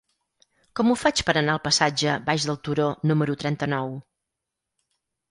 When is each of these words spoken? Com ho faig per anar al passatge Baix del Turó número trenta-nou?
Com 0.77 0.87
ho 0.91 0.93
faig 0.99 1.19
per 1.25 1.33
anar 1.41 1.57
al 1.57 1.61
passatge 1.67 2.15
Baix 2.29 2.47
del 2.51 2.57
Turó 2.67 2.87
número 3.11 3.35
trenta-nou? 3.43 3.93